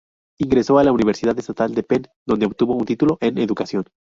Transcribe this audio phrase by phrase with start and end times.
[0.39, 3.83] Ingresó en la Universidad Estatal de Penn, donde obtuvo un título en educación.